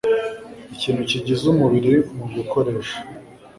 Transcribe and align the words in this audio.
ikintu 0.73 1.01
kigize 1.09 1.43
umubiri 1.53 1.93
Mu 2.17 2.25
gukoresha 2.35 2.97